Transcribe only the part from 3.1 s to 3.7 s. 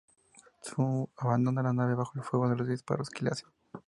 que le hacen.